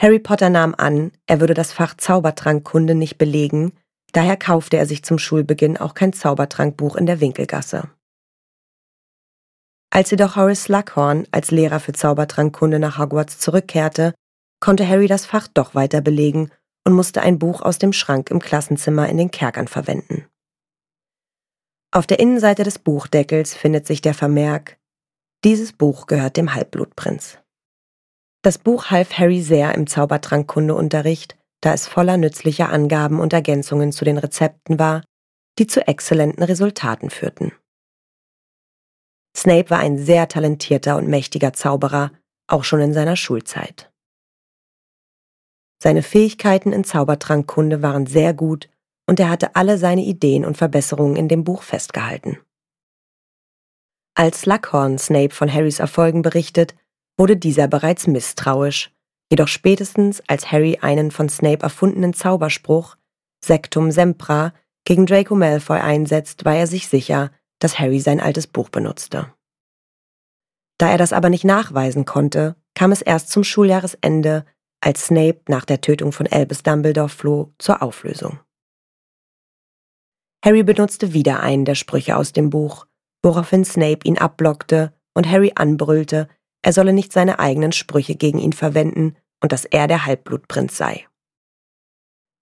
Harry 0.00 0.18
Potter 0.18 0.50
nahm 0.50 0.74
an, 0.76 1.12
er 1.26 1.40
würde 1.40 1.54
das 1.54 1.72
Fach 1.72 1.94
Zaubertrankkunde 1.94 2.94
nicht 2.94 3.18
belegen, 3.18 3.72
daher 4.12 4.36
kaufte 4.36 4.76
er 4.76 4.86
sich 4.86 5.04
zum 5.04 5.18
Schulbeginn 5.18 5.76
auch 5.76 5.94
kein 5.94 6.12
Zaubertrankbuch 6.12 6.96
in 6.96 7.06
der 7.06 7.20
Winkelgasse. 7.20 7.90
Als 9.92 10.10
jedoch 10.10 10.36
Horace 10.36 10.64
Slughorn 10.64 11.26
als 11.32 11.50
Lehrer 11.50 11.80
für 11.80 11.92
Zaubertrankkunde 11.92 12.78
nach 12.78 12.98
Hogwarts 12.98 13.38
zurückkehrte, 13.38 14.14
konnte 14.60 14.88
Harry 14.88 15.08
das 15.08 15.26
Fach 15.26 15.48
doch 15.48 15.74
weiter 15.74 16.00
belegen 16.00 16.50
und 16.86 16.92
musste 16.94 17.22
ein 17.22 17.38
Buch 17.38 17.60
aus 17.60 17.78
dem 17.78 17.92
Schrank 17.92 18.30
im 18.30 18.38
Klassenzimmer 18.40 19.08
in 19.08 19.16
den 19.16 19.30
Kerkern 19.30 19.68
verwenden. 19.68 20.26
Auf 21.92 22.06
der 22.06 22.20
Innenseite 22.20 22.62
des 22.62 22.78
Buchdeckels 22.78 23.54
findet 23.54 23.84
sich 23.84 24.00
der 24.00 24.14
Vermerk 24.14 24.78
Dieses 25.44 25.72
Buch 25.72 26.06
gehört 26.06 26.36
dem 26.36 26.54
Halbblutprinz. 26.54 27.38
Das 28.42 28.58
Buch 28.58 28.90
half 28.90 29.18
Harry 29.18 29.42
sehr 29.42 29.74
im 29.74 29.88
Zaubertrankkundeunterricht, 29.88 31.36
da 31.60 31.74
es 31.74 31.88
voller 31.88 32.16
nützlicher 32.16 32.70
Angaben 32.70 33.18
und 33.18 33.32
Ergänzungen 33.32 33.90
zu 33.90 34.04
den 34.04 34.18
Rezepten 34.18 34.78
war, 34.78 35.02
die 35.58 35.66
zu 35.66 35.86
exzellenten 35.86 36.44
Resultaten 36.44 37.10
führten. 37.10 37.52
Snape 39.36 39.70
war 39.70 39.80
ein 39.80 39.98
sehr 39.98 40.28
talentierter 40.28 40.96
und 40.96 41.08
mächtiger 41.08 41.52
Zauberer, 41.52 42.12
auch 42.46 42.62
schon 42.62 42.80
in 42.80 42.94
seiner 42.94 43.16
Schulzeit. 43.16 43.90
Seine 45.82 46.02
Fähigkeiten 46.02 46.72
in 46.72 46.84
Zaubertrankkunde 46.84 47.82
waren 47.82 48.06
sehr 48.06 48.32
gut 48.32 48.68
und 49.06 49.20
er 49.20 49.30
hatte 49.30 49.56
alle 49.56 49.78
seine 49.78 50.02
Ideen 50.02 50.44
und 50.44 50.56
Verbesserungen 50.56 51.16
in 51.16 51.28
dem 51.28 51.44
Buch 51.44 51.62
festgehalten. 51.62 52.38
Als 54.14 54.42
Slughorn 54.42 54.98
Snape 54.98 55.34
von 55.34 55.52
Harrys 55.52 55.78
Erfolgen 55.78 56.22
berichtet, 56.22 56.74
wurde 57.16 57.36
dieser 57.36 57.68
bereits 57.68 58.06
misstrauisch, 58.06 58.92
jedoch 59.30 59.48
spätestens 59.48 60.22
als 60.26 60.50
Harry 60.52 60.78
einen 60.80 61.10
von 61.10 61.28
Snape 61.28 61.62
erfundenen 61.62 62.14
Zauberspruch 62.14 62.96
Sectum 63.44 63.90
Sempra 63.90 64.52
gegen 64.84 65.06
Draco 65.06 65.34
Malfoy 65.34 65.78
einsetzt, 65.78 66.44
war 66.44 66.56
er 66.56 66.66
sich 66.66 66.88
sicher, 66.88 67.30
dass 67.58 67.78
Harry 67.78 68.00
sein 68.00 68.20
altes 68.20 68.46
Buch 68.46 68.68
benutzte. 68.68 69.32
Da 70.78 70.90
er 70.90 70.98
das 70.98 71.12
aber 71.12 71.28
nicht 71.28 71.44
nachweisen 71.44 72.04
konnte, 72.04 72.56
kam 72.74 72.92
es 72.92 73.02
erst 73.02 73.30
zum 73.30 73.44
Schuljahresende, 73.44 74.46
als 74.80 75.06
Snape 75.06 75.42
nach 75.48 75.66
der 75.66 75.82
Tötung 75.82 76.12
von 76.12 76.26
Albus 76.26 76.62
Dumbledore 76.62 77.10
floh, 77.10 77.52
zur 77.58 77.82
Auflösung. 77.82 78.40
Harry 80.44 80.62
benutzte 80.62 81.12
wieder 81.12 81.40
einen 81.40 81.64
der 81.64 81.74
Sprüche 81.74 82.16
aus 82.16 82.32
dem 82.32 82.50
Buch, 82.50 82.86
woraufhin 83.22 83.64
Snape 83.64 84.00
ihn 84.04 84.18
abblockte 84.18 84.94
und 85.14 85.28
Harry 85.28 85.52
anbrüllte, 85.54 86.28
er 86.62 86.72
solle 86.72 86.92
nicht 86.92 87.12
seine 87.12 87.38
eigenen 87.38 87.72
Sprüche 87.72 88.16
gegen 88.16 88.38
ihn 88.38 88.52
verwenden 88.52 89.16
und 89.42 89.52
dass 89.52 89.64
er 89.64 89.86
der 89.86 90.06
Halbblutprinz 90.06 90.76
sei. 90.76 91.06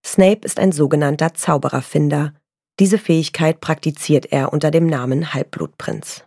Snape 0.05 0.40
ist 0.44 0.59
ein 0.59 0.72
sogenannter 0.72 1.35
Zaubererfinder. 1.35 2.35
Diese 2.79 2.99
Fähigkeit 2.99 3.61
praktiziert 3.61 4.27
er 4.27 4.53
unter 4.53 4.70
dem 4.70 4.87
Namen 4.87 5.35
Halbblutprinz. 5.35 6.25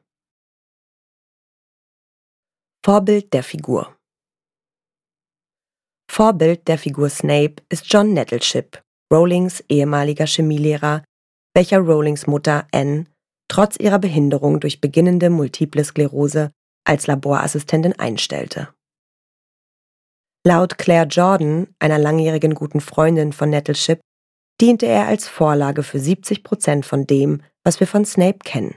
Vorbild 2.86 3.32
der 3.34 3.44
Figur 3.44 3.96
Vorbild 6.10 6.68
der 6.68 6.78
Figur 6.78 7.10
Snape 7.10 7.64
ist 7.70 7.86
John 7.92 8.14
Nettleship, 8.14 8.84
Rowlings 9.14 9.64
ehemaliger 9.70 10.26
Chemielehrer, 10.26 11.04
welcher 11.54 11.80
Rowlings 11.80 12.28
Mutter 12.28 12.68
Anne 12.72 13.06
trotz 13.48 13.78
ihrer 13.78 14.00
Behinderung 14.00 14.60
durch 14.60 14.80
beginnende 14.80 15.30
multiple 15.30 15.84
Sklerose 15.84 16.52
als 16.86 17.08
Laborassistentin 17.08 17.98
einstellte. 18.00 18.70
Laut 20.46 20.78
Claire 20.78 21.06
Jordan, 21.06 21.68
einer 21.80 22.00
langjährigen 22.00 22.56
guten 22.56 22.82
Freundin 22.82 23.34
von 23.34 23.50
Nettleship, 23.50 24.00
diente 24.60 24.86
er 24.86 25.08
als 25.08 25.28
Vorlage 25.28 25.84
für 25.84 26.00
70 26.00 26.44
Prozent 26.44 26.86
von 26.86 27.06
dem, 27.06 27.44
was 27.64 27.80
wir 27.80 27.88
von 27.88 28.06
Snape 28.06 28.40
kennen. 28.40 28.76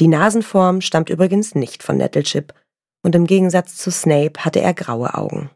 Die 0.00 0.08
Nasenform 0.08 0.80
stammt 0.80 1.10
übrigens 1.10 1.54
nicht 1.54 1.82
von 1.82 1.96
Nettleship 1.96 2.54
und 3.04 3.14
im 3.14 3.26
Gegensatz 3.26 3.76
zu 3.76 3.90
Snape 3.90 4.44
hatte 4.44 4.60
er 4.60 4.72
graue 4.72 5.14
Augen. 5.14 5.50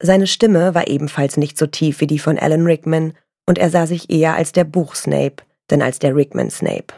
Seine 0.00 0.26
Stimme 0.26 0.74
war 0.74 0.86
ebenfalls 0.86 1.36
nicht 1.36 1.58
so 1.58 1.66
tief 1.66 2.00
wie 2.00 2.06
die 2.06 2.20
von 2.20 2.38
Alan 2.38 2.66
Rickman 2.66 3.14
und 3.48 3.58
er 3.58 3.70
sah 3.70 3.86
sich 3.86 4.10
eher 4.10 4.34
als 4.34 4.52
der 4.52 4.64
Buch 4.64 4.94
Snape, 4.94 5.42
denn 5.70 5.80
als 5.80 5.98
der 5.98 6.14
Rickman 6.14 6.50
Snape. 6.50 6.92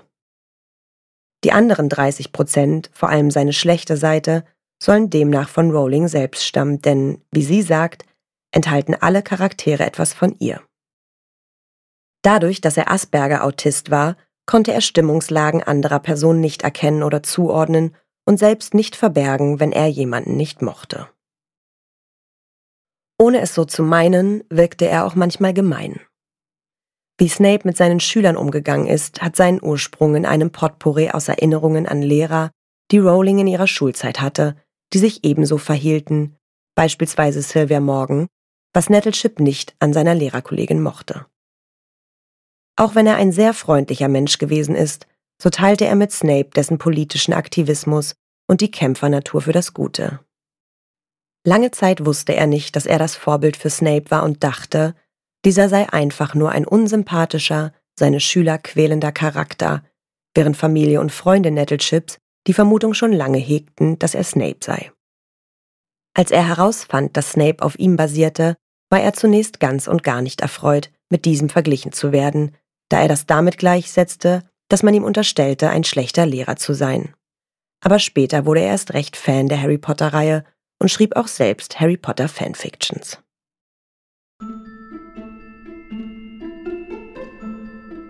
Die 1.45 1.53
anderen 1.53 1.89
30 1.89 2.33
Prozent, 2.33 2.91
vor 2.93 3.09
allem 3.09 3.31
seine 3.31 3.53
schlechte 3.53 3.97
Seite, 3.97 4.45
sollen 4.83 5.11
demnach 5.11 5.49
von 5.49 5.71
Rowling 5.71 6.09
selbst 6.09 6.45
stammen, 6.45 6.83
denn, 6.83 7.23
wie 7.31 7.45
sie 7.45 7.63
sagt, 7.63 8.05
enthalten 8.53 8.97
alle 8.97 9.23
Charaktere 9.23 9.85
etwas 9.85 10.13
von 10.13 10.35
ihr. 10.41 10.61
Dadurch, 12.23 12.61
dass 12.61 12.77
er 12.77 12.91
Asperger-Autist 12.91 13.93
war, 13.93 14.17
konnte 14.45 14.73
er 14.73 14.81
Stimmungslagen 14.81 15.63
anderer 15.63 16.01
Personen 16.01 16.41
nicht 16.41 16.63
erkennen 16.63 17.05
oder 17.05 17.23
zuordnen 17.23 17.95
und 18.27 18.39
selbst 18.39 18.75
nicht 18.75 18.97
verbergen, 18.97 19.61
wenn 19.61 19.71
er 19.71 19.87
jemanden 19.87 20.37
nicht 20.37 20.63
mochte. 20.63 21.09
Ohne 23.21 23.41
es 23.41 23.55
so 23.55 23.65
zu 23.65 23.85
meinen, 23.85 24.43
wirkte 24.51 24.89
er 24.89 25.07
auch 25.07 25.15
manchmal 25.15 25.55
gemein. 25.55 26.01
Wie 27.21 27.29
Snape 27.29 27.69
mit 27.69 27.77
seinen 27.77 28.01
Schülern 28.01 28.39
umgegangen 28.39 28.87
ist, 28.87 29.21
hat 29.21 29.37
seinen 29.37 29.63
Ursprung 29.63 30.15
in 30.15 30.25
einem 30.25 30.53
Potpourri 30.53 31.11
aus 31.11 31.29
Erinnerungen 31.29 31.87
an 31.87 32.01
Lehrer, 32.01 32.51
die 32.91 32.99
Rowling 32.99 33.41
in 33.41 33.47
ihrer 33.47 33.67
Schulzeit 33.67 34.23
hatte, 34.23 34.57
die 34.95 34.99
sich 34.99 35.23
ebenso 35.23 35.59
verhielten, 35.59 36.39
beispielsweise 36.75 37.43
Sylvia 37.43 37.79
Morgan, 37.79 38.27
was 38.73 38.89
Nettleship 38.89 39.39
nicht 39.39 39.77
an 39.81 39.93
seiner 39.93 40.15
Lehrerkollegin 40.15 40.81
mochte. 40.81 41.27
Auch 42.77 42.95
wenn 42.95 43.07
er 43.07 43.17
ein 43.17 43.33
sehr 43.33 43.53
freundlicher 43.53 44.09
Mensch 44.09 44.39
gewesen 44.39 44.75
ist, 44.75 45.07
so 45.43 45.51
teilte 45.51 45.85
er 45.85 45.97
mit 45.97 46.13
Snape 46.13 46.49
dessen 46.57 46.79
politischen 46.79 47.35
Aktivismus 47.35 48.15
und 48.49 48.63
die 48.63 48.71
Kämpfernatur 48.71 49.43
für 49.43 49.53
das 49.53 49.75
Gute. 49.75 50.21
Lange 51.47 51.71
Zeit 51.71 52.07
wusste 52.07 52.35
er 52.35 52.47
nicht, 52.47 52.77
dass 52.77 52.87
er 52.87 52.99
das 52.99 53.15
Vorbild 53.15 53.59
für 53.59 53.69
Snape 53.69 54.11
war 54.11 54.23
und 54.23 54.43
dachte, 54.43 54.95
dieser 55.45 55.69
sei 55.69 55.91
einfach 55.93 56.35
nur 56.35 56.51
ein 56.51 56.67
unsympathischer, 56.67 57.73
seine 57.99 58.21
Schüler 58.21 58.59
quälender 58.59 59.13
Charakter, 59.13 59.85
während 60.35 60.57
Familie 60.57 61.01
und 61.01 61.13
Freunde 61.13 61.51
Nettlechips 61.51 62.19
die 62.47 62.55
Vermutung 62.55 62.95
schon 62.95 63.13
lange 63.13 63.39
hegten, 63.39 63.99
dass 63.99 64.15
er 64.15 64.25
Snape 64.25 64.59
sei. 64.61 64.91
Als 66.15 66.31
er 66.31 66.47
herausfand, 66.47 67.17
dass 67.17 67.33
Snape 67.33 67.63
auf 67.63 67.79
ihm 67.79 67.97
basierte, 67.97 68.57
war 68.91 69.01
er 69.01 69.13
zunächst 69.13 69.61
ganz 69.61 69.87
und 69.87 70.03
gar 70.03 70.23
nicht 70.23 70.41
erfreut, 70.41 70.91
mit 71.11 71.25
diesem 71.25 71.49
verglichen 71.49 71.93
zu 71.93 72.13
werden, 72.13 72.57
da 72.89 73.01
er 73.01 73.09
das 73.09 73.27
damit 73.27 73.59
gleichsetzte, 73.59 74.43
dass 74.69 74.83
man 74.83 74.95
ihm 74.95 75.05
unterstellte, 75.05 75.71
ein 75.71 75.85
schlechter 75.85 76.27
Lehrer 76.27 76.57
zu 76.57 76.75
sein. 76.75 77.15
Aber 77.83 77.99
später 77.99 78.47
wurde 78.47 78.61
er 78.61 78.69
erst 78.69 78.95
recht 78.95 79.17
Fan 79.17 79.49
der 79.49 79.61
Harry 79.63 79.79
Potter-Reihe 79.79 80.45
und 80.79 80.91
schrieb 80.91 81.17
auch 81.17 81.29
selbst 81.29 81.81
Harry 81.81 81.97
Potter 81.97 82.29
Fanfictions. 82.29 83.19